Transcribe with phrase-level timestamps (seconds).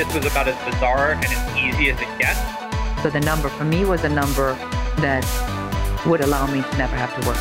[0.00, 2.40] this was about as bizarre and as easy as it gets.
[3.02, 4.54] So the number for me was a number
[4.96, 5.26] that
[6.06, 7.36] would allow me to never have to work.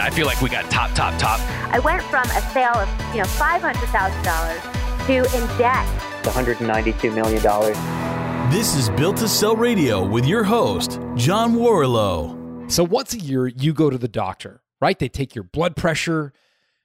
[0.00, 1.38] I feel like we got top, top, top.
[1.72, 5.86] I went from a sale of, you know, $500,000 to in debt.
[6.24, 8.50] $192 million.
[8.50, 12.68] This is Built to Sell Radio with your host, John Warrillow.
[12.68, 14.98] So once a year, you go to the doctor, right?
[14.98, 16.32] They take your blood pressure.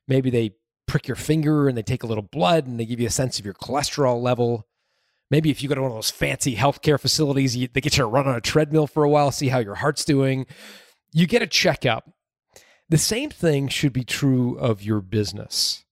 [0.08, 0.52] Maybe they
[0.86, 3.40] prick your finger and they take a little blood and they give you a sense
[3.40, 4.68] of your cholesterol level.
[5.30, 8.04] Maybe if you go to one of those fancy healthcare facilities, you, they get you
[8.04, 10.46] to run on a treadmill for a while, see how your heart's doing.
[11.12, 12.10] You get a checkup.
[12.90, 15.84] The same thing should be true of your business.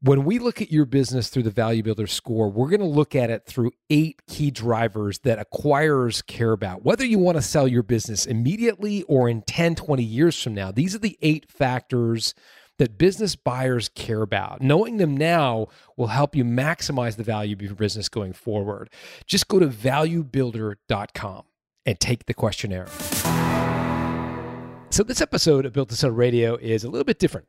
[0.00, 3.14] When we look at your business through the Value Builder score, we're going to look
[3.14, 6.84] at it through eight key drivers that acquirers care about.
[6.84, 10.72] Whether you want to sell your business immediately or in 10, 20 years from now,
[10.72, 12.34] these are the eight factors
[12.82, 14.60] that business buyers care about.
[14.60, 18.90] Knowing them now will help you maximize the value of your business going forward.
[19.24, 21.44] Just go to valuebuilder.com
[21.86, 22.88] and take the questionnaire.
[24.90, 27.46] So, this episode of Built to Sell Radio is a little bit different.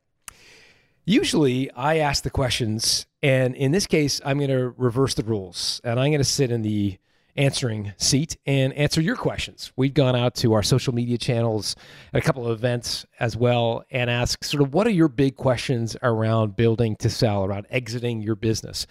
[1.04, 5.80] Usually, I ask the questions, and in this case, I'm going to reverse the rules,
[5.82, 6.96] and I'm going to sit in the
[7.36, 9.72] answering seat and answer your questions.
[9.76, 11.76] We've gone out to our social media channels
[12.12, 15.36] at a couple of events as well and asked sort of what are your big
[15.36, 18.86] questions around building to sell, around exiting your business.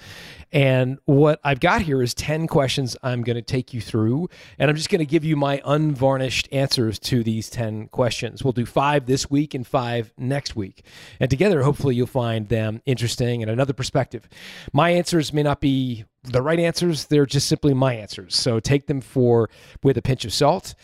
[0.52, 4.30] And what I've got here is 10 questions I'm going to take you through.
[4.60, 8.44] And I'm just going to give you my unvarnished answers to these 10 questions.
[8.44, 10.86] We'll do five this week and five next week.
[11.20, 14.28] And together, hopefully, you'll find them interesting and another perspective.
[14.72, 18.36] My answers may not be the right answers, they're just simply my answers.
[18.36, 19.50] So take them for
[19.84, 20.76] with a pinch of salt.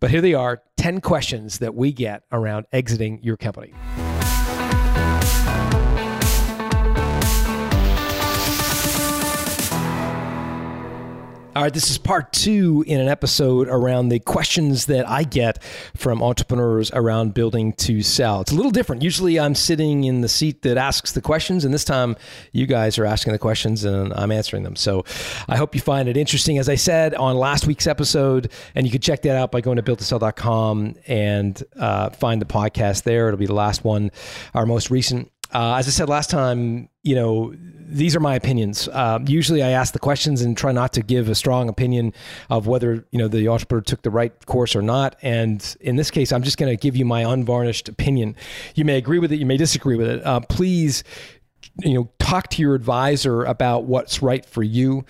[0.00, 3.74] But here they are 10 questions that we get around exiting your company.
[11.60, 15.62] All right, this is part two in an episode around the questions that I get
[15.94, 18.40] from entrepreneurs around building to sell.
[18.40, 19.02] It's a little different.
[19.02, 22.16] Usually I'm sitting in the seat that asks the questions, and this time
[22.52, 24.74] you guys are asking the questions and I'm answering them.
[24.74, 25.04] So
[25.50, 26.56] I hope you find it interesting.
[26.56, 29.76] As I said on last week's episode, and you can check that out by going
[29.76, 33.28] to builttosell.com and uh, find the podcast there.
[33.28, 34.12] It'll be the last one,
[34.54, 35.30] our most recent.
[35.52, 38.88] Uh, as I said last time, you know, these are my opinions.
[38.88, 42.12] Uh, usually, I ask the questions and try not to give a strong opinion
[42.48, 45.16] of whether you know the entrepreneur took the right course or not.
[45.22, 48.36] And in this case, I'm just going to give you my unvarnished opinion.
[48.74, 50.24] You may agree with it, you may disagree with it.
[50.24, 51.02] Uh, please,
[51.80, 55.04] you know, talk to your advisor about what's right for you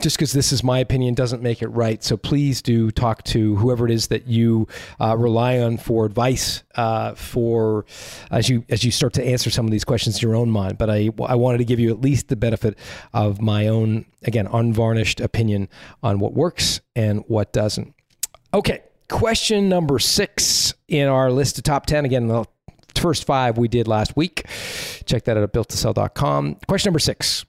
[0.00, 2.02] just because this is my opinion doesn't make it right.
[2.02, 4.68] So please do talk to whoever it is that you
[5.00, 7.86] uh, rely on for advice uh, for
[8.30, 10.78] as you as you start to answer some of these questions in your own mind.
[10.78, 12.78] But I I wanted to give you at least the benefit
[13.12, 15.68] of my own again unvarnished opinion
[16.02, 17.94] on what works and what doesn't.
[18.52, 22.04] Okay, question number six in our list of top ten.
[22.04, 22.44] Again, the
[22.96, 24.46] first five we did last week.
[25.04, 26.56] Check that out at builttosell.com.
[26.66, 27.44] Question number six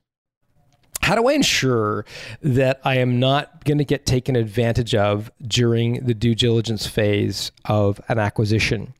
[1.01, 2.05] how do I ensure
[2.41, 7.51] that I am not going to get taken advantage of during the due diligence phase
[7.65, 8.93] of an acquisition?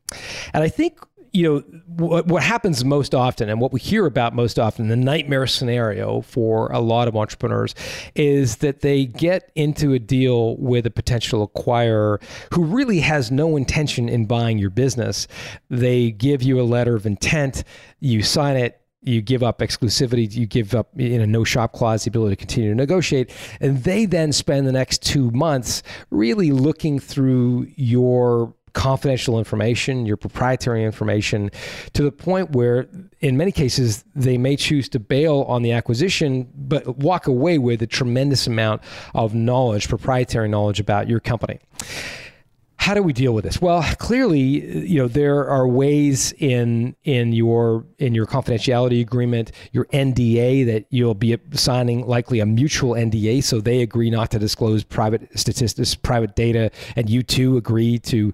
[0.54, 0.98] And I think
[1.32, 4.96] you know what, what happens most often and what we hear about most often the
[4.96, 7.74] nightmare scenario for a lot of entrepreneurs
[8.14, 12.20] is that they get into a deal with a potential acquirer
[12.52, 15.28] who really has no intention in buying your business
[15.68, 17.64] they give you a letter of intent
[18.00, 22.04] you sign it you give up exclusivity, you give up in a no shop clause
[22.04, 26.50] the ability to continue to negotiate, and they then spend the next two months really
[26.50, 31.50] looking through your confidential information, your proprietary information,
[31.94, 32.86] to the point where,
[33.20, 37.82] in many cases, they may choose to bail on the acquisition, but walk away with
[37.82, 38.82] a tremendous amount
[39.14, 41.58] of knowledge, proprietary knowledge about your company
[42.78, 43.60] how do we deal with this?
[43.60, 49.86] Well, clearly, you know there are ways in in your in your confidentiality agreement, your
[49.86, 54.84] NDA that you'll be signing likely a mutual NDA, so they agree not to disclose
[54.84, 58.32] private statistics, private data, and you too agree to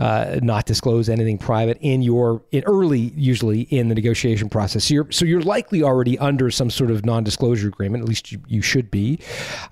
[0.00, 4.84] uh, not disclose anything private in your in early usually in the negotiation process.
[4.84, 8.02] So you're so you're likely already under some sort of non-disclosure agreement.
[8.02, 9.20] At least you, you should be.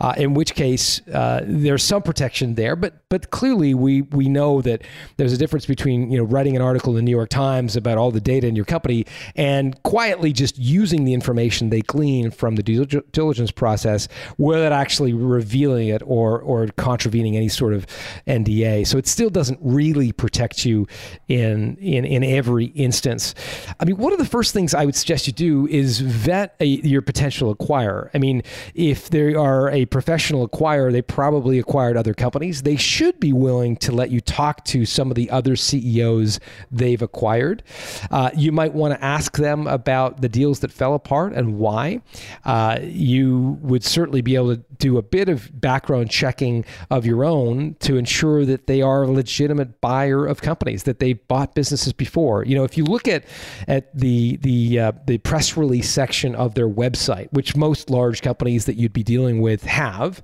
[0.01, 4.63] Uh, in which case, uh, there's some protection there, but but clearly we we know
[4.63, 4.83] that
[5.17, 7.99] there's a difference between you know writing an article in the New York Times about
[7.99, 9.07] all the data in your company
[9.37, 15.13] and quietly just using the information they glean from the due diligence process without actually
[15.13, 17.87] revealing it or or contravening any sort of
[18.27, 18.87] NDA.
[18.87, 20.87] So it still doesn't really protect you
[21.29, 23.35] in in in every instance.
[23.81, 26.65] I mean, one of the first things I would suggest you do is vet a,
[26.65, 28.11] your potential acquirer.
[28.15, 28.43] I mean,
[28.75, 32.63] if they are a professional acquirer, they probably acquired other companies.
[32.63, 36.41] They should be willing to let you talk to some of the other CEOs
[36.71, 37.63] they've acquired.
[38.11, 42.01] Uh, you might want to ask them about the deals that fell apart and why.
[42.45, 47.25] Uh, you would certainly be able to do a bit of background checking of your
[47.25, 51.93] own to ensure that they are a legitimate buyer of companies that they bought businesses
[51.93, 52.45] before.
[52.45, 53.25] You know, if you look at
[53.69, 58.65] at the the uh, the press release section of their website, which most large companies
[58.67, 60.23] that you'd be dealing with have,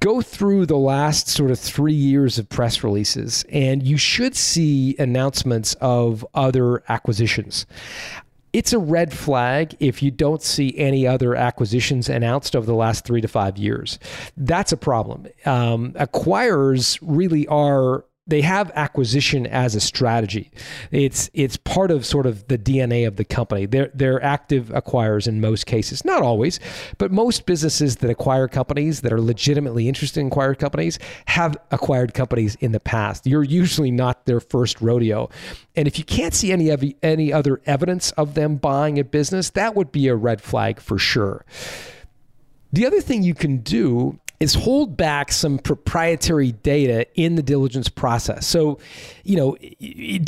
[0.00, 4.96] go through the last sort of three years of press releases, and you should see
[4.98, 7.66] announcements of other acquisitions
[8.54, 13.04] it's a red flag if you don't see any other acquisitions announced over the last
[13.04, 13.98] three to five years.
[14.36, 15.26] That's a problem.
[15.44, 20.50] Um, acquirers really are they have acquisition as a strategy.
[20.90, 23.66] It's it's part of sort of the DNA of the company.
[23.66, 26.58] They're they're active acquirers in most cases, not always,
[26.96, 32.14] but most businesses that acquire companies that are legitimately interested in acquired companies have acquired
[32.14, 33.26] companies in the past.
[33.26, 35.28] You're usually not their first rodeo,
[35.76, 39.74] and if you can't see any any other evidence of them buying a business, that
[39.74, 41.44] would be a red flag for sure.
[42.72, 47.88] The other thing you can do is hold back some proprietary data in the diligence
[47.88, 48.46] process.
[48.46, 48.78] So,
[49.22, 49.56] you know,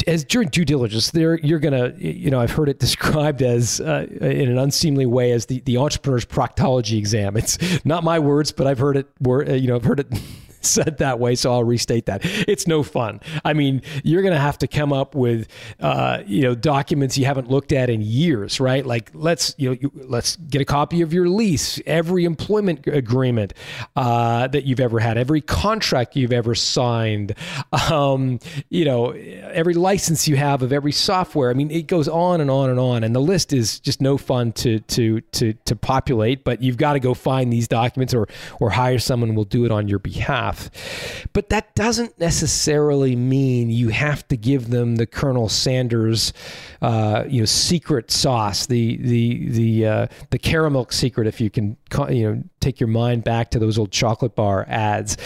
[0.06, 4.06] as during due diligence, there you're gonna, you know, I've heard it described as uh,
[4.20, 7.37] in an unseemly way as the the entrepreneur's proctology exam.
[7.37, 9.08] It's not my words, but I've heard it.
[9.20, 10.08] You know, I've heard it.
[10.74, 12.20] said that way, so I'll restate that.
[12.24, 13.20] It's no fun.
[13.44, 15.48] I mean, you're going to have to come up with,
[15.80, 18.84] uh, you know, documents you haven't looked at in years, right?
[18.84, 23.54] Like let's, you know, you, let's get a copy of your lease, every employment agreement
[23.94, 27.34] uh, that you've ever had, every contract you've ever signed,
[27.90, 28.38] um,
[28.69, 31.50] you know, every license you have of every software.
[31.50, 34.19] I mean, it goes on and on and on, and the list is just no
[34.19, 36.44] fun to to to to populate.
[36.44, 38.28] But you've got to go find these documents, or
[38.60, 40.56] or hire someone will do it on your behalf.
[41.32, 46.32] But that doesn't necessarily mean you have to give them the Colonel Sanders,
[46.82, 51.76] uh, you know, secret sauce, the the the uh, the Caramilk secret, if you can,
[52.08, 55.17] you know, take your mind back to those old chocolate bar ads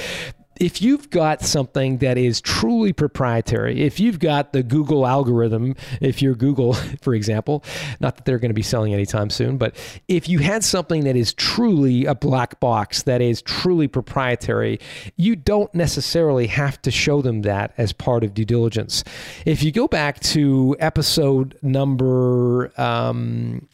[0.61, 6.21] if you've got something that is truly proprietary, if you've got the Google algorithm, if
[6.21, 7.65] you're Google, for example,
[7.99, 9.75] not that they're going to be selling anytime soon, but
[10.07, 14.79] if you had something that is truly a black box, that is truly proprietary,
[15.17, 19.03] you don't necessarily have to show them that as part of due diligence.
[19.47, 23.67] If you go back to episode number, um,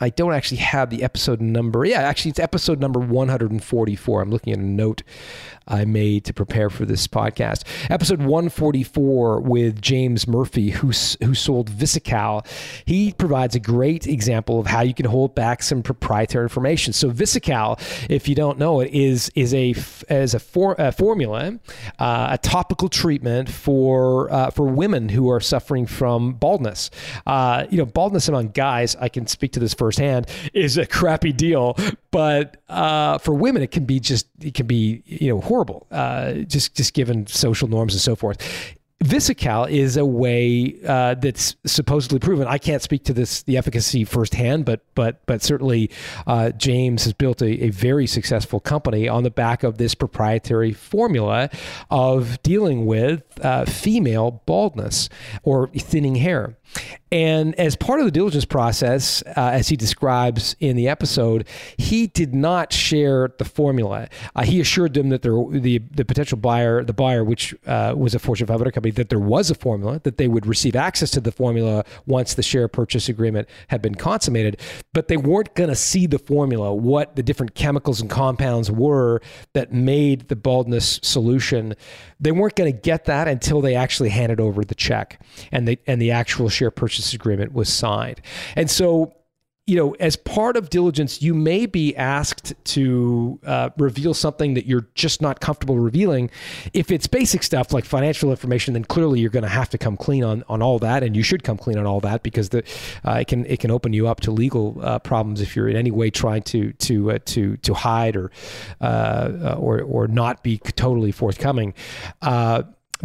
[0.00, 1.84] I don't actually have the episode number.
[1.84, 4.22] Yeah, actually, it's episode number 144.
[4.22, 5.02] I'm looking at a note
[5.66, 7.64] I made to prepare for this podcast.
[7.90, 12.46] Episode 144 with James Murphy, who, who sold Viviscal.
[12.84, 16.92] He provides a great example of how you can hold back some proprietary information.
[16.92, 17.80] So Viviscal,
[18.10, 19.74] if you don't know it, is is a
[20.08, 21.58] as a, for, a formula,
[21.98, 26.90] uh, a topical treatment for uh, for women who are suffering from baldness.
[27.26, 31.32] Uh, you know, baldness among guys, I can speak to this firsthand, is a crappy
[31.32, 31.76] deal.
[32.10, 36.32] But uh, for women, it can be just it can be you know horrible, uh,
[36.48, 38.38] just just given social norms and so forth.
[39.04, 42.48] Viviscal is a way uh, that's supposedly proven.
[42.48, 45.90] I can't speak to this the efficacy firsthand, but but but certainly
[46.26, 50.72] uh, James has built a, a, very successful company on the back of this proprietary
[50.72, 51.50] formula
[51.90, 55.08] of dealing with uh, female baldness
[55.42, 56.56] or thinning hair.
[57.12, 62.08] And as part of the diligence process, uh, as he describes in the episode, he
[62.08, 64.08] did not share the formula.
[64.34, 68.14] Uh, he assured them that there, the the potential buyer, the buyer, which uh, was
[68.14, 71.20] a Fortune 500 company, that there was a formula, that they would receive access to
[71.20, 74.60] the formula once the share purchase agreement had been consummated.
[74.92, 79.20] But they weren't going to see the formula, what the different chemicals and compounds were
[79.52, 81.74] that made the baldness solution.
[82.24, 85.20] They weren't going to get that until they actually handed over the check
[85.52, 88.20] and the and the actual share purchase agreement was signed.
[88.56, 89.14] And so
[89.66, 94.66] you know, as part of diligence, you may be asked to uh, reveal something that
[94.66, 96.30] you're just not comfortable revealing.
[96.74, 99.96] If it's basic stuff like financial information, then clearly you're going to have to come
[99.96, 102.62] clean on, on all that, and you should come clean on all that because the
[103.06, 105.76] uh, it can it can open you up to legal uh, problems if you're in
[105.76, 108.30] any way trying to to uh, to to hide or
[108.82, 111.72] uh, or or not be totally forthcoming.
[112.20, 112.64] Uh,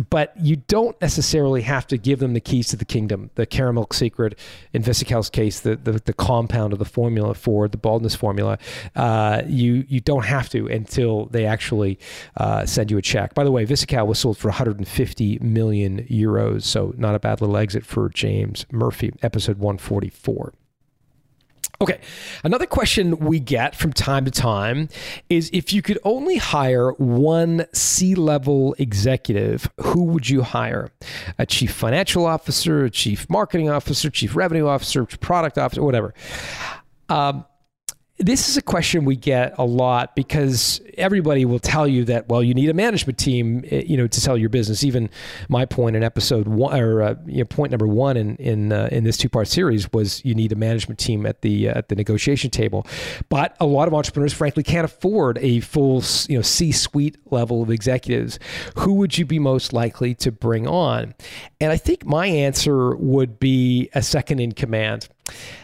[0.09, 3.31] but you don't necessarily have to give them the keys to the kingdom.
[3.35, 4.37] The Caramilk secret,
[4.73, 8.57] in Viviscal's case, the, the, the compound of the formula for the baldness formula.
[8.95, 11.99] Uh, you you don't have to until they actually
[12.37, 13.33] uh, send you a check.
[13.33, 17.57] By the way, Visical was sold for 150 million euros, so not a bad little
[17.57, 19.11] exit for James Murphy.
[19.21, 20.53] Episode 144.
[21.81, 22.01] Okay.
[22.43, 24.89] Another question we get from time to time
[25.29, 30.91] is if you could only hire one C level executive, who would you hire?
[31.37, 36.13] A chief financial officer, a chief marketing officer, chief revenue officer, product officer, whatever.
[37.07, 37.45] Um,
[38.19, 42.43] this is a question we get a lot because everybody will tell you that well
[42.43, 44.83] you need a management team eh, you know to sell your business.
[44.83, 45.09] Even
[45.47, 48.89] my point in episode one or uh, you know, point number one in in uh,
[48.91, 51.87] in this two part series was you need a management team at the uh, at
[51.87, 52.85] the negotiation table.
[53.29, 57.63] But a lot of entrepreneurs frankly can't afford a full you know C suite level
[57.63, 58.37] of executives.
[58.75, 61.15] Who would you be most likely to bring on?
[61.61, 65.07] And I think my answer would be a second in command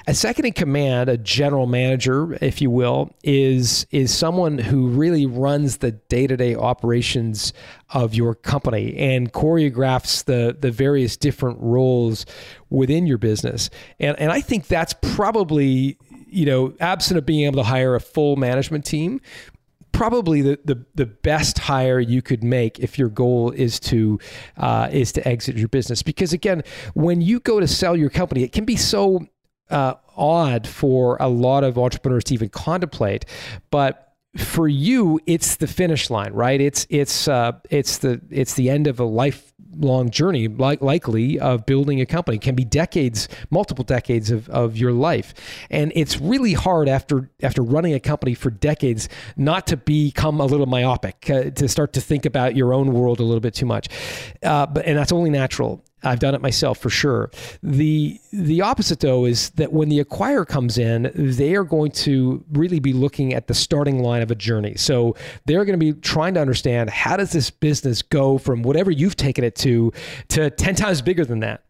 [0.07, 5.25] a second in command, a general manager, if you will, is is someone who really
[5.25, 7.53] runs the day-to-day operations
[7.89, 12.25] of your company and choreographs the the various different roles
[12.69, 13.69] within your business.
[13.99, 17.99] And and I think that's probably you know, absent of being able to hire a
[17.99, 19.21] full management team,
[19.93, 24.19] probably the, the, the best hire you could make if your goal is to
[24.57, 26.03] uh, is to exit your business.
[26.03, 26.61] Because again,
[26.93, 29.25] when you go to sell your company, it can be so
[29.69, 33.25] uh, odd for a lot of entrepreneurs to even contemplate,
[33.71, 34.05] but
[34.37, 36.59] for you, it's the finish line, right?
[36.59, 41.65] It's it's uh, it's the it's the end of a lifelong journey, like likely of
[41.65, 42.35] building a company.
[42.37, 45.33] It can be decades, multiple decades of, of your life,
[45.69, 49.07] and it's really hard after after running a company for decades
[49.37, 53.19] not to become a little myopic, uh, to start to think about your own world
[53.19, 53.87] a little bit too much.
[54.43, 55.81] Uh, but and that's only natural.
[56.05, 57.31] I've done it myself for sure.
[57.63, 62.43] The the opposite though is that when the acquirer comes in, they are going to
[62.51, 64.75] really be looking at the starting line of a journey.
[64.75, 68.91] So they're going to be trying to understand how does this business go from whatever
[68.91, 69.91] you've taken it to
[70.29, 71.63] to 10 times bigger than that.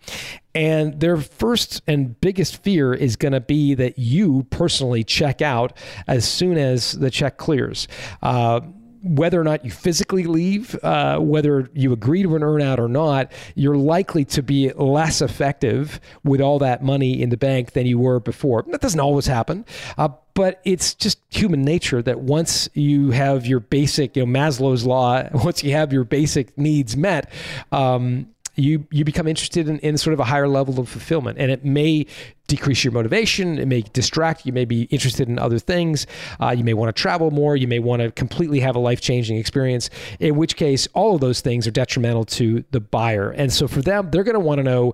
[0.54, 5.78] And their first and biggest fear is going to be that you personally check out
[6.08, 7.90] as soon as the check clears.
[8.24, 8.62] Uh,
[9.06, 13.32] whether or not you physically leave, uh, whether you agree to an earnout or not,
[13.54, 18.00] you're likely to be less effective with all that money in the bank than you
[18.00, 18.66] were before.
[18.68, 19.64] That doesn't always happen.
[19.98, 24.86] Uh, but it's just human nature that once you have your basic, you know, Maslow's
[24.86, 27.32] law, once you have your basic needs met,
[27.72, 31.38] um, you you become interested in, in sort of a higher level of fulfillment.
[31.38, 32.06] And it may
[32.48, 33.58] decrease your motivation.
[33.58, 34.54] It may distract you.
[34.54, 36.06] May be interested in other things.
[36.40, 37.56] Uh, you may want to travel more.
[37.56, 41.42] You may want to completely have a life-changing experience in which case all of those
[41.42, 43.32] things are detrimental to the buyer.
[43.32, 44.94] And so for them they're going to want to know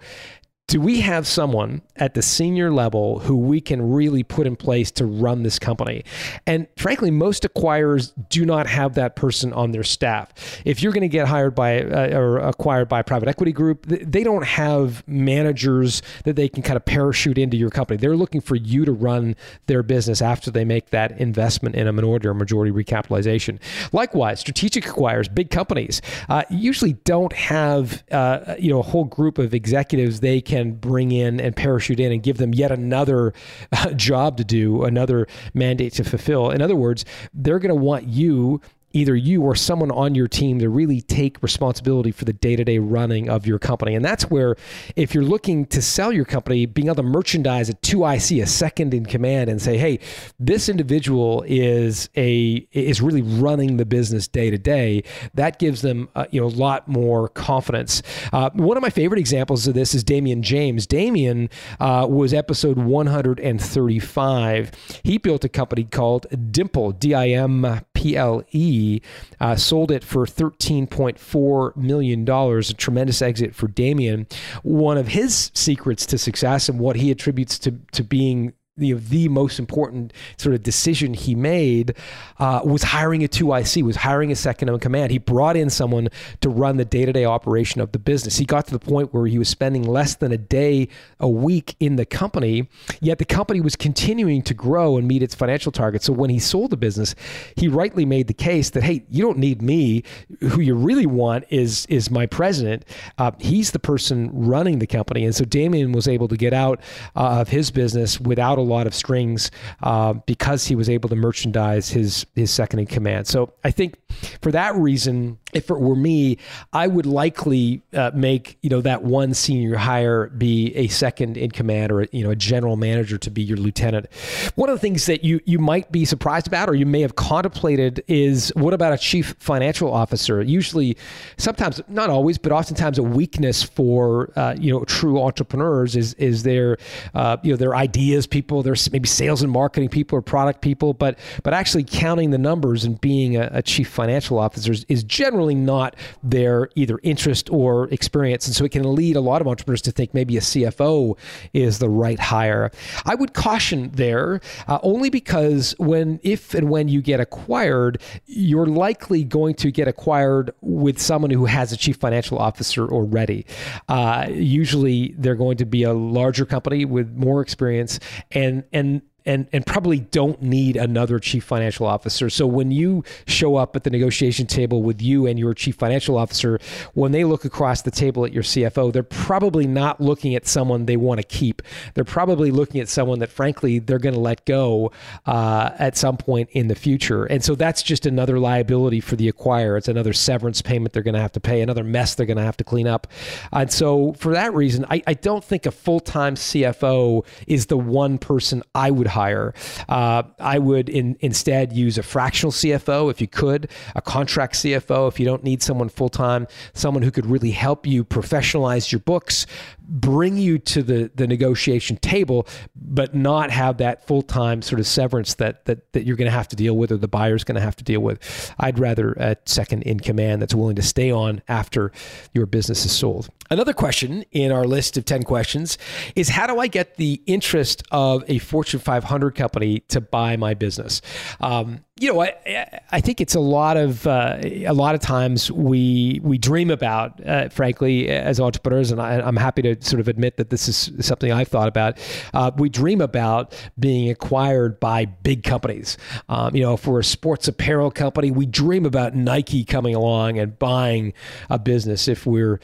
[0.71, 4.89] do we have someone at the senior level who we can really put in place
[4.89, 6.05] to run this company?
[6.47, 10.61] And frankly, most acquirers do not have that person on their staff.
[10.63, 13.85] If you're going to get hired by uh, or acquired by a private equity group,
[13.85, 17.97] they don't have managers that they can kind of parachute into your company.
[17.97, 21.91] They're looking for you to run their business after they make that investment in a
[21.91, 23.59] minority or majority recapitalization.
[23.91, 29.37] Likewise, strategic acquirers, big companies, uh, usually don't have uh, you know a whole group
[29.37, 33.33] of executives they can can bring in and parachute in and give them yet another
[33.71, 36.51] uh, job to do, another mandate to fulfill.
[36.51, 38.61] In other words, they're going to want you
[38.93, 43.29] either you or someone on your team to really take responsibility for the day-to-day running
[43.29, 43.95] of your company.
[43.95, 44.55] And that's where
[44.95, 48.93] if you're looking to sell your company being able to merchandise a 2ic a second
[48.93, 49.99] in command and say hey
[50.39, 56.09] this individual is a is really running the business day to day that gives them
[56.15, 58.01] uh, you know a lot more confidence.
[58.33, 60.87] Uh, one of my favorite examples of this is Damian James.
[60.87, 64.71] Damian uh, was episode 135
[65.03, 68.99] he built a company called Dimple D-I-M PLE,
[69.39, 74.27] uh, sold it for $13.4 million, a tremendous exit for Damian.
[74.63, 79.01] One of his secrets to success and what he attributes to, to being you know,
[79.01, 81.95] the most important sort of decision he made
[82.39, 85.11] uh, was hiring a 2IC, was hiring a second in command.
[85.11, 86.09] He brought in someone
[86.41, 88.37] to run the day to day operation of the business.
[88.37, 90.87] He got to the point where he was spending less than a day
[91.19, 92.67] a week in the company,
[92.99, 96.05] yet the company was continuing to grow and meet its financial targets.
[96.05, 97.15] So when he sold the business,
[97.55, 100.03] he rightly made the case that, hey, you don't need me.
[100.41, 102.85] Who you really want is, is my president.
[103.17, 105.25] Uh, he's the person running the company.
[105.25, 106.79] And so Damian was able to get out
[107.15, 109.51] uh, of his business without a lot of strings
[109.83, 113.27] uh, because he was able to merchandise his his second in command.
[113.27, 113.95] So I think
[114.41, 116.37] for that reason, if it were me,
[116.73, 121.51] I would likely uh, make you know that one senior hire be a second in
[121.51, 124.07] command or you know a general manager to be your lieutenant.
[124.55, 127.15] One of the things that you you might be surprised about or you may have
[127.15, 130.41] contemplated is what about a chief financial officer?
[130.41, 130.97] Usually,
[131.37, 136.43] sometimes not always, but oftentimes a weakness for uh, you know true entrepreneurs is is
[136.43, 136.77] their
[137.13, 140.93] uh, you know their ideas people, their maybe sales and marketing people or product people,
[140.93, 145.03] but but actually counting the numbers and being a, a chief financial officer is, is
[145.03, 148.45] generally generally not their either interest or experience.
[148.45, 151.17] And so it can lead a lot of entrepreneurs to think maybe a CFO
[151.53, 152.71] is the right hire.
[153.05, 158.67] I would caution there uh, only because when, if and when you get acquired, you're
[158.67, 163.45] likely going to get acquired with someone who has a chief financial officer already.
[163.89, 167.99] Uh, usually they're going to be a larger company with more experience
[168.31, 172.29] and, and and and probably don't need another chief financial officer.
[172.29, 176.17] So when you show up at the negotiation table with you and your chief financial
[176.17, 176.59] officer,
[176.93, 180.85] when they look across the table at your CFO, they're probably not looking at someone
[180.85, 181.61] they want to keep.
[181.93, 184.91] They're probably looking at someone that frankly they're going to let go
[185.25, 187.25] uh, at some point in the future.
[187.25, 189.77] And so that's just another liability for the acquirer.
[189.77, 192.43] It's another severance payment they're going to have to pay, another mess they're going to
[192.43, 193.07] have to clean up.
[193.51, 197.77] And so for that reason, I, I don't think a full time CFO is the
[197.77, 199.53] one person I would hire.
[199.87, 205.07] Uh, I would in, instead use a fractional CFO if you could, a contract CFO
[205.07, 208.99] if you don't need someone full time, someone who could really help you professionalize your
[208.99, 209.45] books,
[209.91, 214.87] bring you to the the negotiation table, but not have that full time sort of
[214.87, 217.55] severance that that that you're going to have to deal with or the buyer's going
[217.55, 218.53] to have to deal with.
[218.57, 221.91] I'd rather a second in command that's willing to stay on after
[222.33, 223.29] your business is sold.
[223.49, 225.77] Another question in our list of 10 questions
[226.15, 230.53] is how do I get the interest of a Fortune 500 company to buy my
[230.53, 231.01] business?
[231.41, 235.51] Um, you know, I, I think it's a lot of uh, a lot of times
[235.51, 240.07] we we dream about, uh, frankly, as entrepreneurs, and I, am happy to sort of
[240.07, 241.99] admit that this is something I've thought about.
[242.33, 245.95] Uh, we dream about being acquired by big companies.
[246.27, 250.39] Um, you know, if we're a sports apparel company, we dream about Nike coming along
[250.39, 251.13] and buying
[251.51, 252.07] a business.
[252.07, 252.59] If we're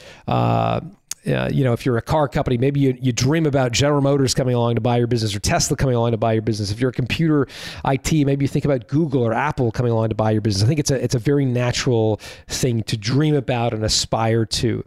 [1.28, 4.34] uh, you know, if you're a car company, maybe you, you dream about General Motors
[4.34, 6.72] coming along to buy your business or Tesla coming along to buy your business.
[6.72, 7.48] If you're a computer
[7.86, 10.64] IT, maybe you think about Google or Apple coming along to buy your business.
[10.64, 14.84] I think it's a it's a very natural thing to dream about and aspire to.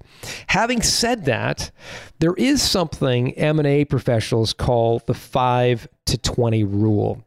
[0.48, 1.70] Having said that,
[2.18, 7.24] there is something M&A professionals call the 5 to 20 rule.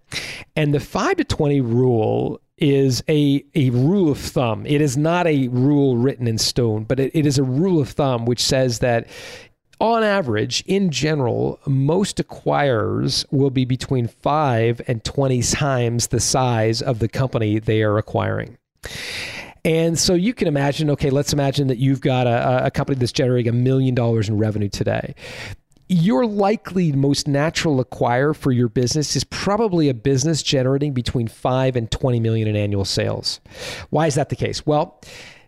[0.55, 4.65] And the 5 to 20 rule is a, a rule of thumb.
[4.65, 7.89] It is not a rule written in stone, but it, it is a rule of
[7.89, 9.07] thumb which says that
[9.81, 16.81] on average, in general, most acquirers will be between 5 and 20 times the size
[16.81, 18.57] of the company they are acquiring.
[19.65, 23.11] And so you can imagine, okay, let's imagine that you've got a, a company that's
[23.11, 25.15] generating a million dollars in revenue today
[25.89, 31.75] your likely most natural acquire for your business is probably a business generating between 5
[31.75, 33.39] and 20 million in annual sales.
[33.89, 34.65] Why is that the case?
[34.65, 35.01] Well,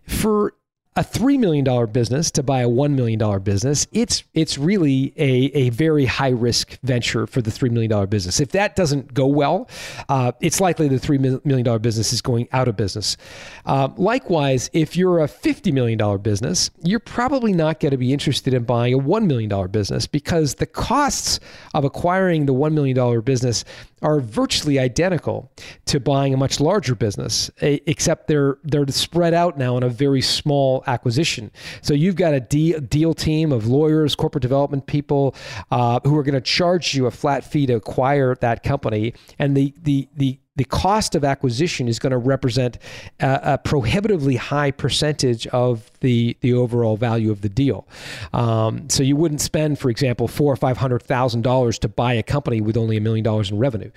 [0.06, 0.54] for
[0.96, 5.70] a $3 million business to buy a $1 million business, it's, it's really a, a
[5.70, 8.40] very high risk venture for the $3 million business.
[8.40, 9.68] If that doesn't go well,
[10.08, 13.18] uh, it's likely the $3 million business is going out of business.
[13.66, 18.54] Uh, likewise, if you're a $50 million business, you're probably not going to be interested
[18.54, 21.40] in buying a $1 million business because the costs
[21.74, 23.64] of acquiring the $1 million business
[24.02, 25.50] are virtually identical
[25.86, 30.20] to buying a much larger business, except they're they're spread out now in a very
[30.20, 31.50] small acquisition.
[31.82, 35.34] So you've got a deal team of lawyers, corporate development people
[35.70, 39.56] uh, who are going to charge you a flat fee to acquire that company, and
[39.56, 42.78] the the the the cost of acquisition is going to represent
[43.20, 47.86] a, a, prohibitively high percentage of the the overall value of the deal.
[48.32, 52.14] Um, so you wouldn't spend, for example, four or five hundred thousand dollars to buy
[52.14, 53.90] a company with only a million dollars in revenue.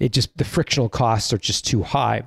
[0.00, 2.24] It just the frictional costs are just too high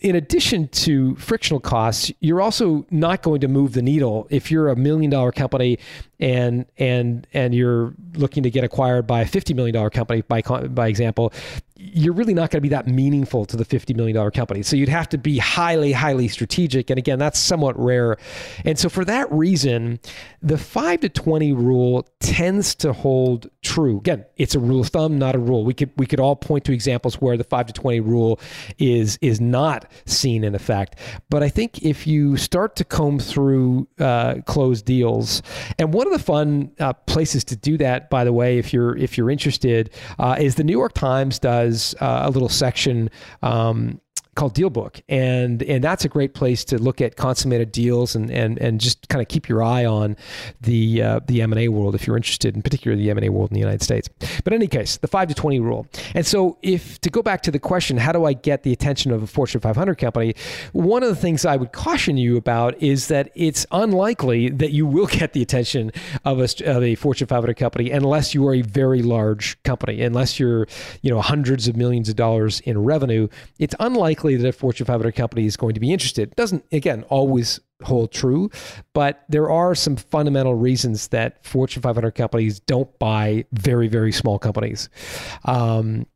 [0.00, 4.68] in addition to frictional costs, you're also not going to move the needle if you're
[4.68, 5.78] a million dollar company
[6.18, 10.40] and and and you're looking to get acquired by a fifty million dollar company by
[10.40, 11.32] by example.
[11.82, 14.62] You're really not going to be that meaningful to the $50 million company.
[14.62, 16.90] So you'd have to be highly, highly strategic.
[16.90, 18.18] And again, that's somewhat rare.
[18.66, 19.98] And so for that reason,
[20.42, 23.98] the 5 to 20 rule tends to hold true.
[23.98, 25.64] Again, it's a rule of thumb, not a rule.
[25.64, 28.40] We could we could all point to examples where the 5 to 20 rule
[28.78, 30.96] is is not seen in effect.
[31.30, 35.42] But I think if you start to comb through uh, closed deals,
[35.78, 38.96] and one of the fun uh, places to do that, by the way, if you're
[38.96, 41.69] if you're interested, uh, is the New York Times does
[42.00, 43.10] uh, a little section.
[43.42, 44.00] Um,
[44.40, 48.56] called Dealbook, and and that's a great place to look at consummated deals and and
[48.58, 50.16] and just kind of keep your eye on
[50.62, 53.26] the uh, the M and A world if you're interested, in particular the M and
[53.26, 54.08] A world in the United States.
[54.42, 55.86] But in any case, the five to twenty rule.
[56.14, 59.12] And so, if to go back to the question, how do I get the attention
[59.12, 60.34] of a Fortune 500 company?
[60.72, 64.86] One of the things I would caution you about is that it's unlikely that you
[64.86, 65.92] will get the attention
[66.24, 70.40] of a, of a Fortune 500 company unless you are a very large company, unless
[70.40, 70.66] you're
[71.02, 73.28] you know hundreds of millions of dollars in revenue.
[73.58, 76.34] It's unlikely that a Fortune 500 company is going to be interested.
[76.36, 78.50] Doesn't again always hold true,
[78.92, 84.38] but there are some fundamental reasons that Fortune 500 companies don't buy very, very small
[84.38, 84.88] companies.
[85.44, 86.06] Um,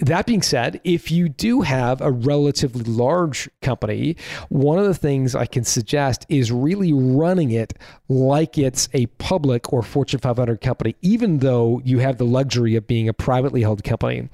[0.00, 4.16] that being said, if you do have a relatively large company,
[4.48, 7.74] one of the things I can suggest is really running it
[8.08, 12.86] like it's a public or Fortune 500 company, even though you have the luxury of
[12.86, 14.28] being a privately held company.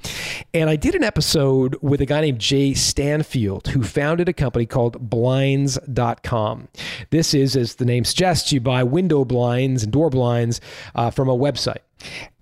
[0.52, 4.66] And I did an episode with a guy named Jay Steinfeld, who founded a company
[4.66, 6.68] called Blinds.com.
[7.10, 10.60] This is, as the name suggests, you buy window blinds and door blinds
[10.94, 11.78] uh, from a website.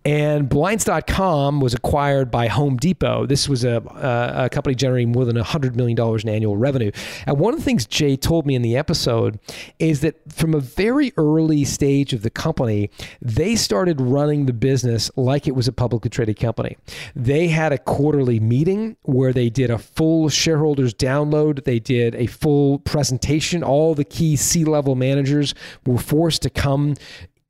[0.05, 3.27] And Blinds.com was acquired by Home Depot.
[3.27, 3.77] This was a,
[4.37, 6.91] a, company generating more than $100 million in annual revenue.
[7.27, 9.38] And one of the things Jay told me in the episode
[9.79, 15.11] is that from a very early stage of the company, they started running the business
[15.17, 16.77] like it was a publicly traded company.
[17.15, 22.27] They had a quarterly meeting where they did a full shareholders download, they did a
[22.27, 23.62] full presentation.
[23.62, 25.55] All the key C level managers
[25.87, 26.97] were forced to come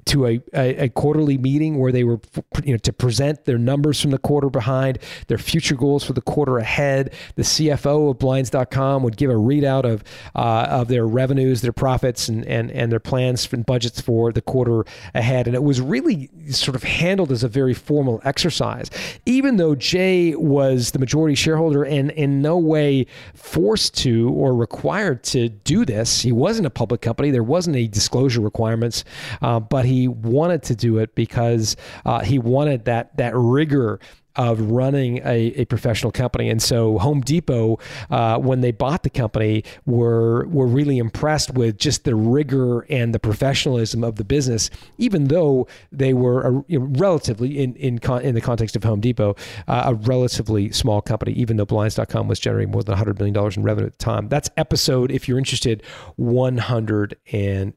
[0.04, 2.20] to a, a, a, quarterly meeting where they were
[2.64, 6.20] you know to present their numbers from the quarter behind their future goals for the
[6.20, 7.14] quarter ahead.
[7.36, 10.02] The cfo of blinds.com would give a readout of
[10.34, 14.42] uh, of their revenues their profits and, and and their plans and budgets for the
[14.42, 14.84] quarter
[15.14, 15.46] ahead.
[15.46, 18.90] And it was really sort of handled as a very formal exercise.
[19.24, 25.22] Even though jay was the majority shareholder and in no way forced to or required
[25.22, 27.30] to do this he wasn't a public company.
[27.30, 29.04] There wasn't any disclosure requirements
[29.40, 34.00] uh, but he he wanted to do it because uh, he wanted that that rigor
[34.36, 36.48] of running a, a, professional company.
[36.48, 37.78] And so Home Depot,
[38.10, 43.14] uh, when they bought the company, were were really impressed with just the rigor and
[43.14, 47.98] the professionalism of the business, even though they were a, you know, relatively in in
[47.98, 49.36] con- in the context of Home Depot,
[49.68, 51.32] uh, a relatively small company.
[51.32, 54.28] Even though Blinds.com was generating more than 100 million dollars in revenue at the time.
[54.28, 55.82] That's episode, if you're interested,
[56.16, 57.74] 108.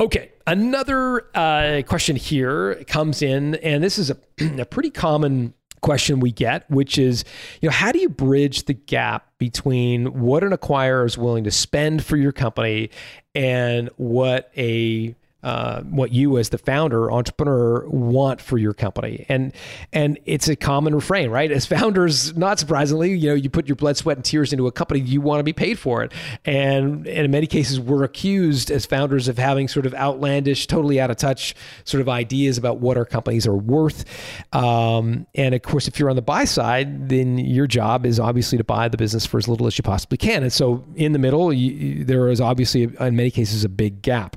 [0.00, 0.32] Okay.
[0.46, 4.16] Another uh, question here comes in, and this is a,
[4.60, 7.24] a pretty common question we get, which is,
[7.60, 11.50] you know, how do you bridge the gap between what an acquirer is willing to
[11.50, 12.90] spend for your company
[13.34, 15.14] and what a
[15.46, 19.24] uh, what you as the founder entrepreneur want for your company.
[19.28, 19.52] And
[19.92, 21.52] and it's a common refrain right?
[21.52, 24.72] As founders not surprisingly you know you put your blood sweat and tears into a
[24.72, 26.12] company you want to be paid for it.
[26.44, 31.00] And, and in many cases we're accused as founders of having sort of outlandish totally
[31.00, 31.54] out of touch
[31.84, 34.04] sort of ideas about what our companies are worth.
[34.52, 38.58] Um, and of course if you're on the buy side then your job is obviously
[38.58, 40.42] to buy the business for as little as you possibly can.
[40.42, 44.36] And so in the middle you, there is obviously in many cases a big gap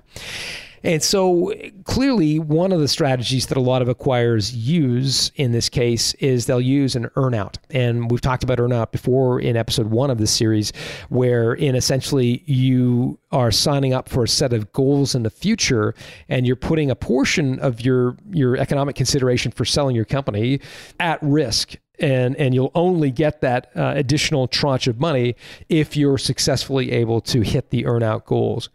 [0.84, 5.70] and so clearly, one of the strategies that a lot of acquirers use in this
[5.70, 7.56] case is they'll use an earnout.
[7.70, 10.72] And we've talked about earnout before in episode one of this series,
[11.10, 15.94] where in essentially you are signing up for a set of goals in the future
[16.30, 20.60] and you're putting a portion of your, your economic consideration for selling your company
[21.00, 25.36] at risk and and you'll only get that uh, additional tranche of money
[25.68, 28.70] if you're successfully able to hit the earnout goals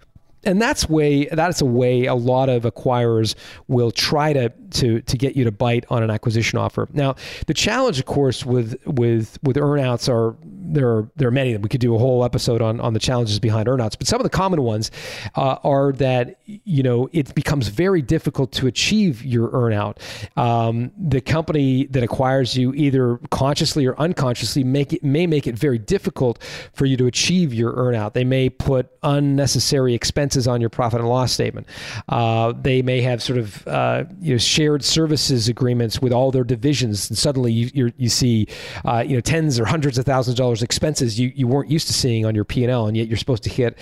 [0.46, 3.34] and that's way that's a way a lot of acquirers
[3.68, 6.88] will try to to to get you to bite on an acquisition offer.
[6.92, 7.14] Now,
[7.46, 11.62] the challenge, of course, with with with earnouts are there are there are many that
[11.62, 13.96] we could do a whole episode on on the challenges behind earnouts.
[13.98, 14.90] But some of the common ones
[15.36, 19.98] uh, are that you know it becomes very difficult to achieve your earnout.
[20.36, 25.58] Um, the company that acquires you, either consciously or unconsciously, make it may make it
[25.58, 28.14] very difficult for you to achieve your earnout.
[28.14, 31.66] They may put unnecessary expenses on your profit and loss statement.
[32.08, 36.44] Uh, they may have sort of uh, you know shared services agreements with all their
[36.44, 38.46] divisions, and suddenly you you see
[38.86, 41.86] uh, you know tens or hundreds of thousands of dollars expenses you, you weren't used
[41.86, 43.76] to seeing on your P and L, and yet you're supposed to hit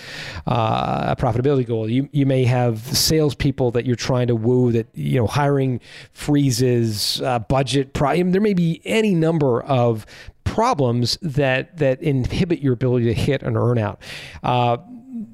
[0.48, 1.88] uh, a profitability goal.
[1.88, 5.80] You you may have salespeople that you're trying to woo that you know hiring
[6.12, 7.94] freezes, uh, budget.
[7.94, 10.04] Pro- there may be any number of
[10.42, 13.98] problems that that inhibit your ability to hit an earnout.
[14.42, 14.78] Uh,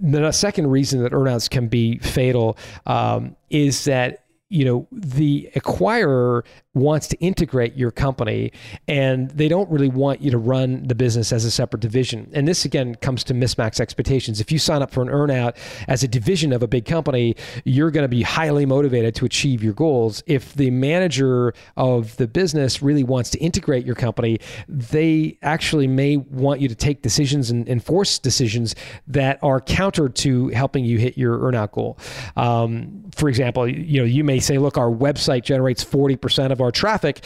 [0.03, 6.45] the second reason that earnouts can be fatal um, is that you know the acquirer
[6.75, 8.53] wants to integrate your company
[8.87, 12.31] and they don't really want you to run the business as a separate division.
[12.33, 14.41] And this again comes to mismax expectations.
[14.41, 15.57] If you sign up for an earnout
[15.89, 19.63] as a division of a big company you're going to be highly motivated to achieve
[19.63, 20.23] your goals.
[20.27, 26.19] If the manager of the business really wants to integrate your company they actually may
[26.19, 28.75] want you to take decisions and enforce decisions
[29.07, 31.99] that are counter to helping you hit your earnout goal.
[32.37, 36.68] Um, for example you know you may say look our website generates 40% of our
[36.73, 37.25] traffic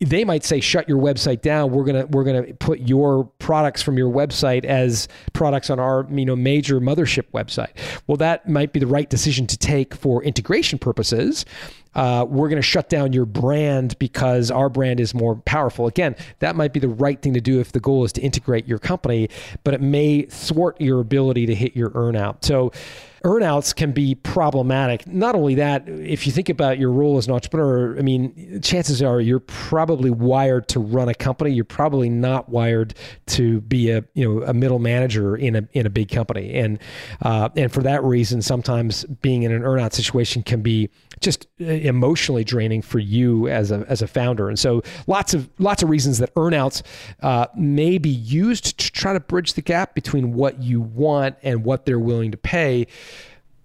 [0.00, 1.70] they might say shut your website down.
[1.70, 5.78] We're going to we're going to put your products from your website as products on
[5.78, 7.70] our you know major mothership website.
[8.06, 11.44] Well that might be the right decision to take for integration purposes
[11.94, 15.86] uh, we're going to shut down your brand because our brand is more powerful.
[15.86, 18.66] Again, that might be the right thing to do if the goal is to integrate
[18.66, 19.28] your company,
[19.62, 22.44] but it may thwart your ability to hit your earnout.
[22.44, 22.72] So,
[23.24, 25.06] earnouts can be problematic.
[25.06, 29.02] Not only that, if you think about your role as an entrepreneur, I mean, chances
[29.02, 31.50] are you're probably wired to run a company.
[31.50, 32.94] You're probably not wired
[33.28, 36.52] to be a you know a middle manager in a in a big company.
[36.54, 36.78] And
[37.22, 41.64] uh, and for that reason, sometimes being in an earnout situation can be just uh,
[41.64, 44.48] emotionally draining for you as a as a founder.
[44.48, 46.82] And so lots of lots of reasons that earnouts
[47.22, 51.64] uh, may be used to try to bridge the gap between what you want and
[51.64, 52.86] what they're willing to pay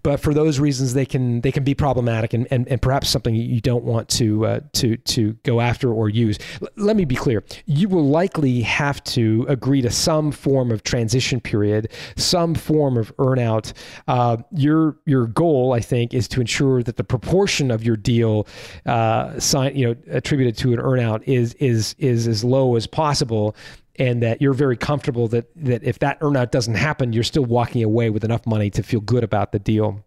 [0.02, 3.34] but for those reasons they can they can be problematic and, and, and perhaps something
[3.34, 6.38] you don't want to uh, to to go after or use.
[6.62, 10.82] L- let me be clear: you will likely have to agree to some form of
[10.82, 13.72] transition period, some form of earnout.
[14.08, 18.46] Uh, your your goal, I think, is to ensure that the proportion of your deal
[18.86, 23.54] uh, sign, you know attributed to an earnout is is is as low as possible
[24.00, 27.84] and that you're very comfortable that that if that earnout doesn't happen, you're still walking
[27.84, 30.02] away with enough money to feel good about the deal.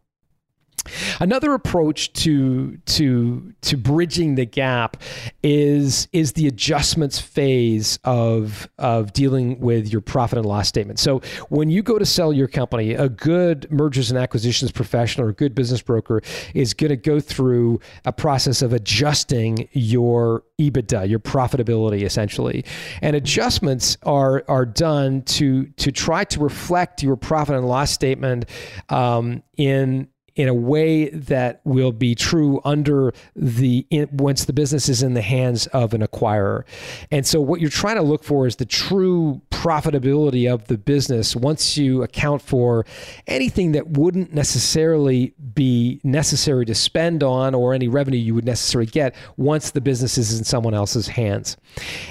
[1.19, 4.98] Another approach to to to bridging the gap
[5.41, 11.00] is is the adjustments phase of of dealing with your profit and loss statement.
[11.00, 15.30] So when you go to sell your company, a good mergers and acquisitions professional or
[15.30, 16.22] a good business broker
[16.54, 22.65] is going to go through a process of adjusting your EBITDA, your profitability essentially.
[23.02, 28.46] And adjustments are are done to to try to reflect your profit and loss statement
[28.89, 34.89] um, in in a way that will be true under the in, once the business
[34.89, 36.63] is in the hands of an acquirer.
[37.12, 41.38] And so what you're trying to look for is the true profitability of the business
[41.38, 42.86] once you account for
[43.28, 48.89] anything that wouldn't necessarily be necessary to spend on or any revenue you would necessarily
[48.91, 51.56] get once the business is in someone else's hands.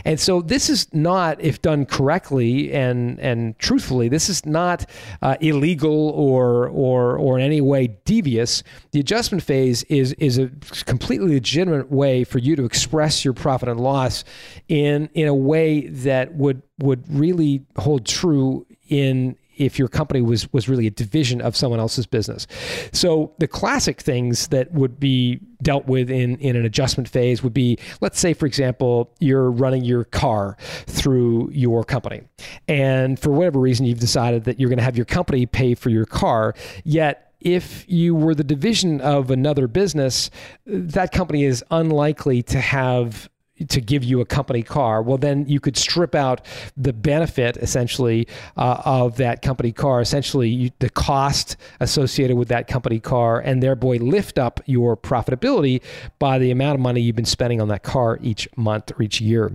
[0.07, 4.89] And so this is not if done correctly and and truthfully this is not
[5.21, 8.63] uh, illegal or or or in any way devious,
[8.93, 10.49] the adjustment phase is is a
[10.87, 14.25] completely legitimate way for you to express your profit and loss
[14.69, 20.53] in in a way that would would really hold true in if your company was
[20.53, 22.47] was really a division of someone else's business.
[22.93, 27.55] So the classic things that would be dealt with in in an adjustment phase would
[27.55, 32.23] be let's say for example you're running your car through your company
[32.67, 35.91] and for whatever reason you've decided that you're going to have your company pay for
[35.91, 40.31] your car yet if you were the division of another business,
[40.65, 43.29] that company is unlikely to have
[43.69, 46.45] to give you a company car, well, then you could strip out
[46.77, 52.67] the benefit essentially uh, of that company car, essentially you, the cost associated with that
[52.67, 55.83] company car, and thereby lift up your profitability
[56.19, 59.21] by the amount of money you've been spending on that car each month or each
[59.21, 59.53] year.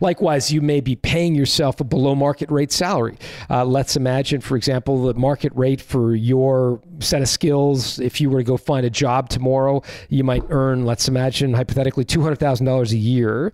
[0.00, 3.16] Likewise, you may be paying yourself a below market rate salary.
[3.48, 7.98] Uh, let's imagine, for example, the market rate for your set of skills.
[7.98, 12.04] If you were to go find a job tomorrow, you might earn, let's imagine, hypothetically,
[12.04, 13.52] $200,000 a year.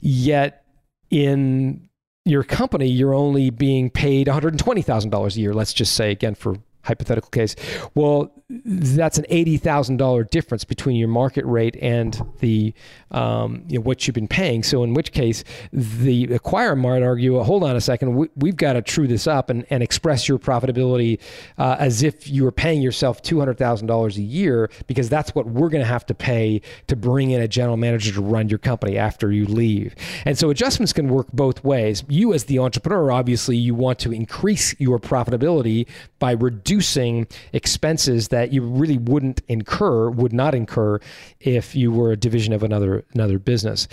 [0.00, 0.64] Yet
[1.10, 1.88] in
[2.24, 7.30] your company, you're only being paid $120,000 a year, let's just say, again, for hypothetical
[7.30, 7.56] case.
[7.94, 8.32] Well,
[8.64, 12.74] that's an eighty thousand dollar difference between your market rate and the
[13.10, 14.62] um, you know, what you've been paying.
[14.62, 18.56] So in which case, the acquirer might argue, well, hold on a second, we, have
[18.56, 21.20] got to true this up and, and express your profitability
[21.58, 25.34] uh, as if you were paying yourself two hundred thousand dollars a year because that's
[25.34, 28.48] what we're going to have to pay to bring in a general manager to run
[28.48, 29.94] your company after you leave.
[30.24, 32.04] And so adjustments can work both ways.
[32.08, 35.86] You as the entrepreneur, obviously, you want to increase your profitability
[36.24, 40.98] by reducing expenses that you really wouldn't incur, would not incur
[41.38, 43.88] if you were a division of another another business.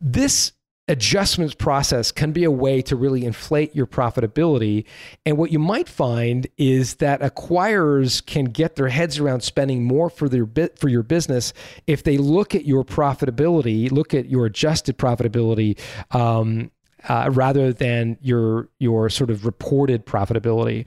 [0.00, 0.50] This
[0.88, 4.84] adjustments process can be a way to really inflate your profitability.
[5.24, 10.10] And what you might find is that acquirers can get their heads around spending more
[10.10, 11.52] for their bit for your business
[11.86, 15.78] if they look at your profitability, look at your adjusted profitability,
[16.10, 16.72] um,
[17.08, 20.86] uh, rather than your your sort of reported profitability.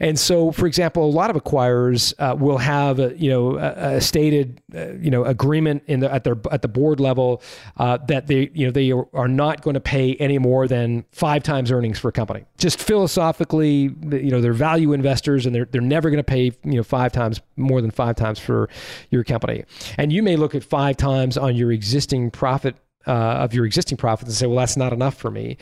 [0.00, 3.96] And so, for example, a lot of acquirers uh, will have a, you know a,
[3.96, 7.42] a stated uh, you know agreement in the, at their at the board level
[7.76, 11.42] uh, that they you know they are not going to pay any more than five
[11.42, 12.44] times earnings for a company.
[12.58, 16.76] Just philosophically, you know they're value investors and they're they're never going to pay you
[16.76, 18.68] know five times more than five times for
[19.10, 19.64] your company.
[19.98, 23.96] And you may look at five times on your existing profit uh, of your existing
[23.96, 25.56] profits and say, well, that's not enough for me.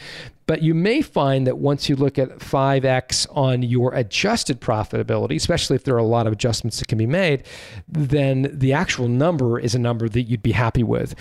[0.47, 5.77] But you may find that once you look at 5x on your adjusted profitability, especially
[5.77, 7.45] if there are a lot of adjustments that can be made,
[7.87, 11.15] then the actual number is a number that you'd be happy with.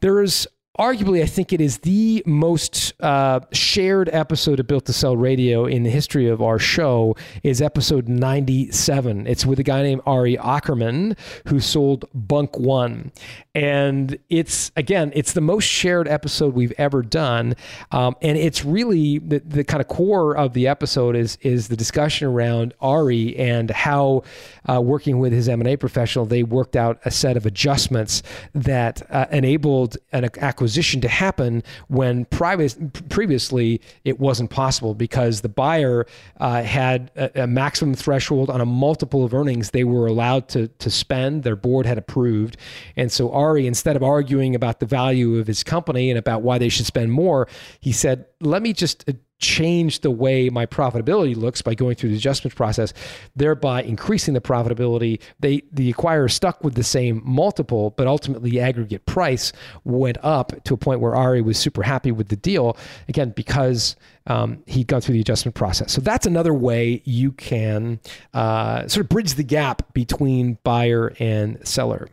[0.00, 0.46] There is
[0.78, 5.66] arguably, I think it is the most uh, shared episode of Built to Sell Radio
[5.66, 7.14] in the history of our show.
[7.44, 9.26] Is episode ninety seven.
[9.26, 13.12] It's with a guy named Ari Ackerman who sold Bunk One,
[13.54, 17.54] and it's again, it's the most shared episode we've ever done,
[17.92, 21.76] um, and it's really the, the kind of core of the episode is is the
[21.76, 24.24] discussion around Ari and how
[24.68, 28.22] uh, working with his M and A professional, they worked out a set of adjustments
[28.54, 32.74] that uh, enabled an acquisition acquisition to happen when private,
[33.10, 36.06] previously it wasn't possible because the buyer
[36.40, 40.68] uh, had a, a, maximum threshold on a multiple of earnings they were allowed to,
[40.78, 41.42] to spend.
[41.42, 42.56] Their board had approved.
[42.96, 46.56] And so Ari, instead of arguing about the value of his company and about why
[46.56, 47.46] they should spend more,
[47.80, 49.04] he said, let me just
[49.38, 52.92] change the way my profitability looks by going through the adjustment process,
[53.36, 55.20] thereby increasing the profitability.
[55.40, 59.52] They the acquirer stuck with the same multiple, but ultimately aggregate price
[59.84, 62.76] went up to a point where Ari was super happy with the deal.
[63.08, 65.92] Again, because um, he'd gone through the adjustment process.
[65.92, 68.00] So that's another way you can
[68.32, 72.08] uh, sort of bridge the gap between buyer and seller.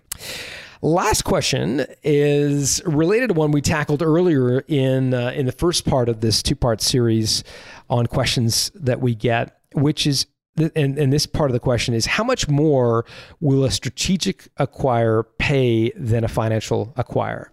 [0.83, 6.09] Last question is related to one we tackled earlier in uh, in the first part
[6.09, 7.43] of this two part series
[7.87, 10.25] on questions that we get, which is
[10.57, 13.05] and, and this part of the question is how much more
[13.39, 17.47] will a strategic acquirer pay than a financial acquirer?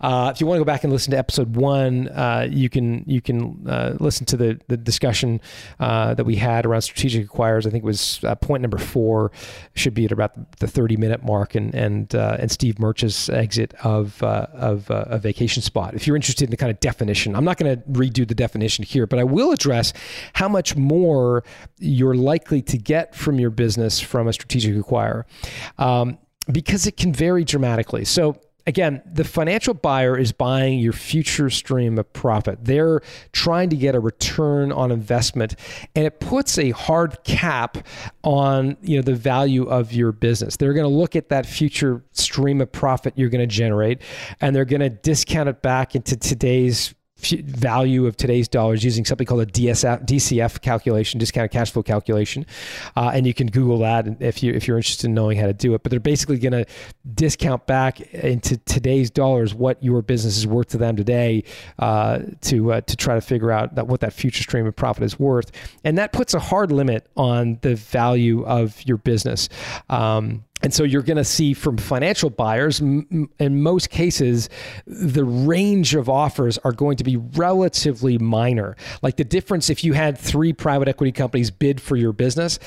[0.00, 3.02] Uh, if you want to go back and listen to episode one, uh, you can
[3.06, 5.40] you can uh, listen to the the discussion
[5.80, 7.66] uh, that we had around strategic acquirers.
[7.66, 9.32] I think it was uh, point number four
[9.74, 13.74] should be at about the thirty minute mark, and and uh, and Steve Murch's exit
[13.82, 15.94] of of a vacation spot.
[15.94, 18.84] If you're interested in the kind of definition, I'm not going to redo the definition
[18.84, 19.92] here, but I will address
[20.34, 21.42] how much more
[21.80, 25.24] you're likely to get from your business from a strategic acquirer.
[25.78, 26.18] Um,
[26.52, 28.04] because it can vary dramatically.
[28.04, 32.58] So, again, the financial buyer is buying your future stream of profit.
[32.62, 33.00] They're
[33.32, 35.56] trying to get a return on investment
[35.94, 37.78] and it puts a hard cap
[38.22, 40.56] on, you know, the value of your business.
[40.56, 44.02] They're going to look at that future stream of profit you're going to generate
[44.40, 49.26] and they're going to discount it back into today's value of today's dollars using something
[49.26, 52.46] called a DSF, DCF calculation, discounted cash flow calculation,
[52.96, 55.52] uh, and you can Google that if you if you're interested in knowing how to
[55.52, 55.82] do it.
[55.82, 56.66] But they're basically going to
[57.14, 61.44] discount back into today's dollars what your business is worth to them today
[61.78, 65.02] uh, to uh, to try to figure out that what that future stream of profit
[65.02, 65.50] is worth,
[65.84, 69.48] and that puts a hard limit on the value of your business.
[69.88, 73.28] Um, and so you're going to see from financial buyers, in
[73.62, 74.48] most cases,
[74.86, 78.76] the range of offers are going to be relatively minor.
[79.02, 82.58] Like the difference if you had three private equity companies bid for your business,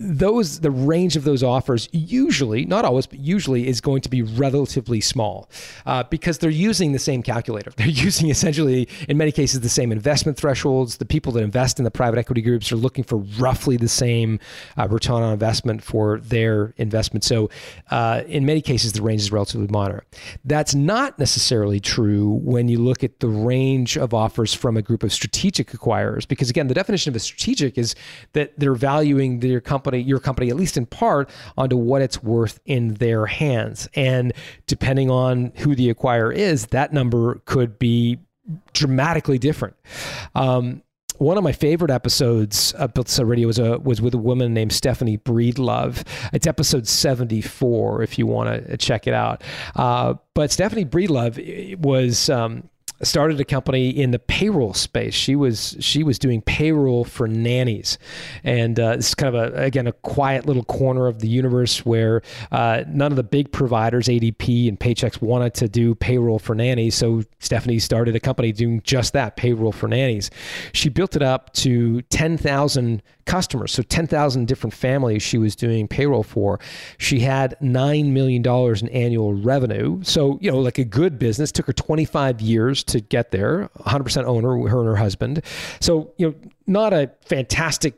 [0.00, 4.22] those the range of those offers usually, not always, but usually is going to be
[4.22, 5.48] relatively small
[5.86, 7.70] uh, because they're using the same calculator.
[7.76, 10.96] They're using essentially, in many cases, the same investment thresholds.
[10.98, 14.38] The people that invest in the private equity groups are looking for roughly the same
[14.78, 17.24] uh, return on investment for their investment.
[17.34, 17.50] So,
[17.90, 20.06] uh, in many cases, the range is relatively moderate.
[20.44, 25.02] That's not necessarily true when you look at the range of offers from a group
[25.02, 27.96] of strategic acquirers, because again, the definition of a strategic is
[28.34, 32.60] that they're valuing their company, your company, at least in part, onto what it's worth
[32.66, 33.88] in their hands.
[33.96, 34.32] And
[34.68, 38.20] depending on who the acquirer is, that number could be
[38.74, 39.74] dramatically different.
[40.36, 40.83] Um,
[41.18, 44.18] one of my favorite episodes of Built to Sell Radio was a was with a
[44.18, 46.02] woman named Stephanie Breedlove.
[46.32, 49.42] It's episode seventy four if you want to check it out.
[49.76, 52.28] Uh, but Stephanie Breedlove was.
[52.30, 52.68] Um,
[53.02, 55.14] started a company in the payroll space.
[55.14, 57.98] She was she was doing payroll for nannies,
[58.42, 62.22] and uh, it's kind of a again a quiet little corner of the universe where
[62.52, 66.94] uh, none of the big providers, ADP and Paychex, wanted to do payroll for nannies.
[66.94, 70.30] So Stephanie started a company doing just that, payroll for nannies.
[70.72, 75.56] She built it up to ten thousand customers, so ten thousand different families she was
[75.56, 76.60] doing payroll for.
[76.98, 80.02] She had nine million dollars in annual revenue.
[80.02, 83.70] So you know, like a good business, took her twenty five years to get there.
[83.80, 85.42] 100% owner, her and her husband.
[85.80, 86.34] So, you know,
[86.66, 87.94] not a fantastic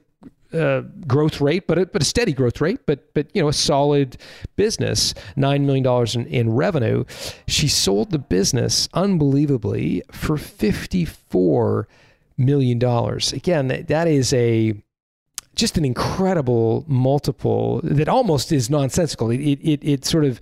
[0.53, 3.53] uh, growth rate, but a, but a steady growth rate, but but you know a
[3.53, 4.17] solid
[4.55, 7.05] business, nine million dollars in, in revenue.
[7.47, 11.89] She sold the business unbelievably for fifty four
[12.39, 13.33] million dollars.
[13.33, 14.75] Again, that is a
[15.57, 19.31] just an incredible multiple that almost is nonsensical.
[19.31, 20.39] It, it, it sort of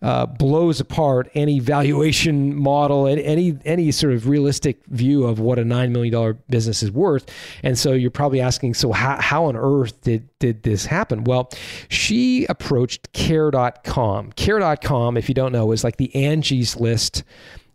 [0.00, 5.58] uh, blows apart any valuation model and any any sort of realistic view of what
[5.58, 7.30] a nine million dollar business is worth.
[7.62, 11.24] And so you're probably asking, so how, how on earth did did this happen?
[11.24, 11.50] Well,
[11.88, 14.32] she approached Care.com.
[14.32, 17.22] Care.com, if you don't know, is like the Angie's List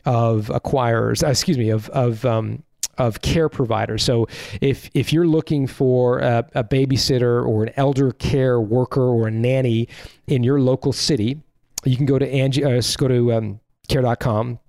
[0.06, 1.24] of acquirers.
[1.24, 2.64] Uh, excuse me, of of um,
[2.98, 4.04] of care providers.
[4.04, 4.28] So
[4.62, 9.32] if if you're looking for a, a babysitter or an elder care worker or a
[9.32, 9.88] nanny
[10.28, 11.42] in your local city,
[11.86, 14.60] you can go to Angie, uh, go to um, care.com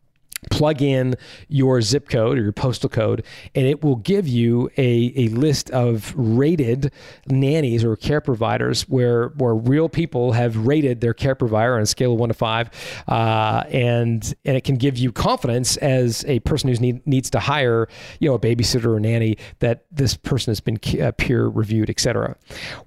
[0.50, 1.14] plug in
[1.48, 3.24] your zip code or your postal code,
[3.54, 6.92] and it will give you a, a list of rated
[7.26, 11.86] nannies or care providers where where real people have rated their care provider on a
[11.86, 12.70] scale of one to five,
[13.08, 17.40] uh, and and it can give you confidence as a person who need, needs to
[17.40, 17.88] hire
[18.18, 21.90] you know a babysitter or a nanny that this person has been uh, peer reviewed,
[21.90, 22.36] etc.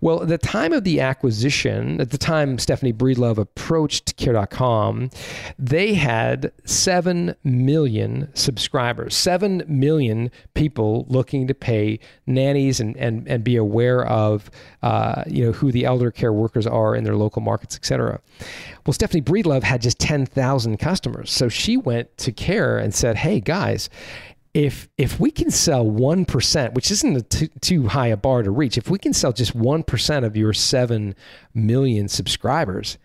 [0.01, 5.09] Well, at the time of the acquisition, at the time Stephanie Breedlove approached Care.com,
[5.59, 13.43] they had seven million subscribers, 7 million people looking to pay nannies and, and, and
[13.43, 14.49] be aware of
[14.81, 18.19] uh, you know, who the elder care workers are in their local markets, et cetera.
[18.85, 21.31] Well, Stephanie Breedlove had just 10,000 customers.
[21.31, 23.89] So she went to Care and said, hey, guys,
[24.53, 28.77] if if we can sell 1%, which isn't too, too high a bar to reach,
[28.77, 31.15] if we can sell just 1% of your 7
[31.55, 32.97] million subscribers,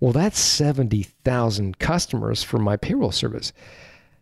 [0.00, 3.52] well, that's 70,000 customers for my payroll service.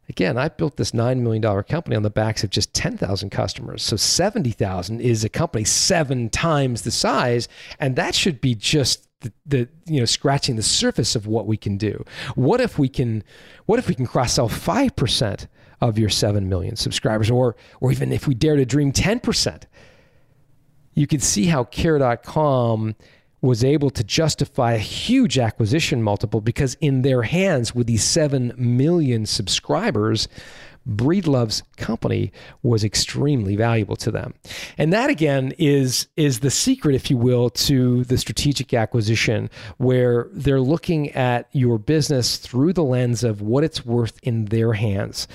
[0.09, 3.83] Again, I built this $9 million company on the backs of just 10,000 customers.
[3.83, 7.49] So 70,000 is a company seven times the size.
[7.81, 11.57] And that should be just the, the, you know scratching the surface of what we
[11.57, 12.05] can do.
[12.35, 13.25] What if we can
[13.65, 15.47] what if we can cross sell 5%
[15.81, 19.63] of your 7 million subscribers or or even if we dare to dream 10%?
[20.95, 22.95] You can see how care.com
[23.47, 28.53] was able to justify a huge acquisition multiple because in their hands with these 7
[28.57, 30.29] million subscribers
[30.87, 32.33] Breedlove's company
[32.63, 34.35] was extremely valuable to them.
[34.79, 40.29] And that again is is the secret if you will to the strategic acquisition where
[40.33, 45.27] they're looking at your business through the lens of what it's worth in their hands.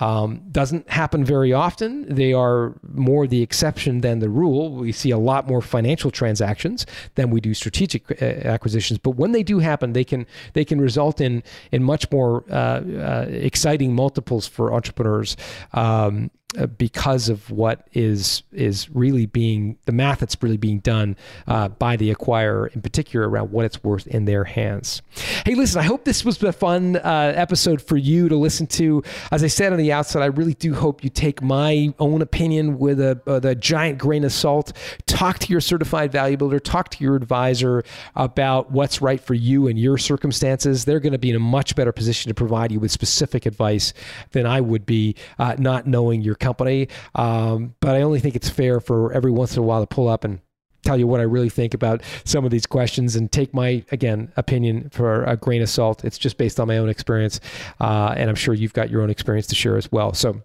[0.00, 2.14] Um, doesn't happen very often.
[2.14, 4.74] They are more the exception than the rule.
[4.74, 6.84] We see a lot more financial transactions
[7.14, 10.80] than we do strategic uh, acquisitions, but when they do happen, they can they can
[10.80, 11.42] result in
[11.72, 15.36] in much more uh, uh, exciting multiples for entrepreneurs entrepreneurs
[15.72, 21.14] um, uh, because of what is is really being the math that's really being done
[21.46, 25.02] uh, by the acquirer in particular around what it's worth in their hands.
[25.44, 29.02] Hey, listen, I hope this was a fun uh, episode for you to listen to.
[29.30, 32.78] As I said on the outset, I really do hope you take my own opinion
[32.78, 34.72] with a, with a giant grain of salt.
[35.04, 37.84] Talk to your certified value builder, talk to your advisor
[38.16, 40.86] about what's right for you and your circumstances.
[40.86, 43.92] They're going to be in a much better position to provide you with specific advice
[44.32, 46.88] than I would be, uh, not knowing your company.
[47.14, 50.08] Um, but I only think it's fair for every once in a while to pull
[50.08, 50.40] up and
[50.82, 54.32] tell you what I really think about some of these questions and take my, again,
[54.36, 56.04] opinion for a grain of salt.
[56.04, 57.40] It's just based on my own experience.
[57.80, 60.14] Uh, and I'm sure you've got your own experience to share as well.
[60.14, 60.42] So,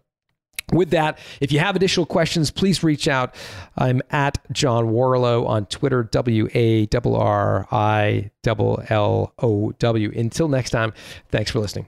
[0.72, 3.36] with that, if you have additional questions, please reach out.
[3.78, 10.12] I'm at John Warrillow on Twitter, W A R R I L L O W.
[10.16, 10.94] Until next time,
[11.30, 11.88] thanks for listening.